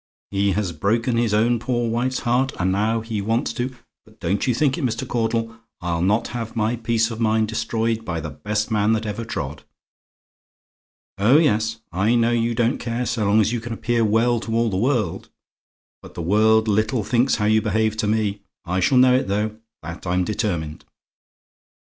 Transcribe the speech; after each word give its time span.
He 0.31 0.53
has 0.53 0.71
broken 0.71 1.15
his 1.15 1.31
own 1.31 1.59
poor 1.59 1.87
wife's 1.87 2.21
heart, 2.21 2.53
and 2.59 2.71
now 2.71 3.01
he 3.01 3.21
wants 3.21 3.53
to 3.53 3.75
but 4.03 4.19
don't 4.19 4.47
you 4.47 4.53
think 4.55 4.75
it, 4.75 4.83
Mr. 4.83 5.07
Caudle; 5.07 5.55
I'll 5.79 6.01
not 6.01 6.29
have 6.29 6.55
my 6.55 6.75
peace 6.75 7.11
of 7.11 7.19
mind 7.19 7.49
destroyed 7.49 8.03
by 8.03 8.19
the 8.19 8.31
best 8.31 8.71
man 8.71 8.93
that 8.93 9.05
ever 9.05 9.23
trod. 9.23 9.61
Oh, 11.19 11.37
yes! 11.37 11.81
I 11.91 12.15
know 12.15 12.31
you 12.31 12.55
don't 12.55 12.79
care 12.79 13.05
so 13.05 13.27
long 13.27 13.41
as 13.41 13.53
you 13.53 13.61
can 13.61 13.73
appear 13.73 14.03
well 14.03 14.39
to 14.39 14.55
all 14.55 14.71
the 14.71 14.75
world, 14.75 15.29
but 16.01 16.15
the 16.15 16.23
world 16.23 16.67
little 16.67 17.03
thinks 17.03 17.35
how 17.35 17.45
you 17.45 17.61
behave 17.61 17.95
to 17.97 18.07
me. 18.07 18.41
It 18.67 18.81
shall 18.81 18.97
know 18.97 19.13
it, 19.13 19.27
though 19.27 19.59
that 19.83 20.07
I'm 20.07 20.23
determined. 20.23 20.83